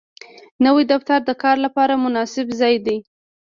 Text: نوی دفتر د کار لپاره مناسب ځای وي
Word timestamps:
نوی 0.65 0.83
دفتر 0.93 1.19
د 1.27 1.31
کار 1.43 1.57
لپاره 1.65 1.93
مناسب 2.03 2.47
ځای 2.59 2.75
وي 2.85 2.97